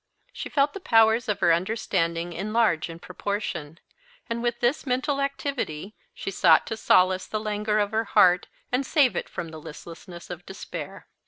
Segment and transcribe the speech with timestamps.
[0.33, 3.79] She felt the powers of her understanding enlarge in proportion;
[4.27, 8.83] and, with this mental activity, she sought to solace the languor of her heart and
[8.83, 11.07] save it from the listlessness of despair.